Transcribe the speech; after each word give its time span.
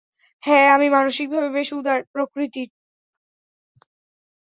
হ্যাঁ, 0.43 0.67
আমি 0.75 0.87
মানসিকভাবে 0.89 1.49
বেশ 1.49 1.69
উদার 1.73 1.99
প্রকৃতির। 2.13 2.69